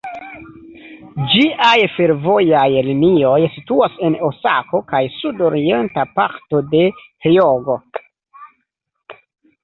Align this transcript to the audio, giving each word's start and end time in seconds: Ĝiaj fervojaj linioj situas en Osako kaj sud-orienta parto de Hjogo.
Ĝiaj 1.31 1.73
fervojaj 1.97 2.63
linioj 2.87 3.35
situas 3.57 3.99
en 4.07 4.15
Osako 4.29 4.79
kaj 4.93 5.01
sud-orienta 5.17 6.05
parto 6.21 6.63
de 6.71 6.81
Hjogo. 7.27 7.77